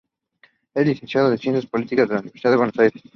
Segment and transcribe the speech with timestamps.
[0.73, 3.03] Es Licenciado en Ciencias Políticas en la Universidad de Buenos Aires.